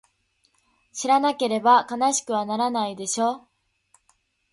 [0.93, 3.45] 知らなければ悲しくはならないでしょ？